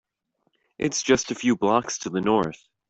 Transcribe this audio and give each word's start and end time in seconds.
It’s 0.79 1.03
just 1.03 1.29
a 1.29 1.35
few 1.35 1.55
blocks 1.55 1.99
to 1.99 2.09
the 2.09 2.21
North. 2.21 2.67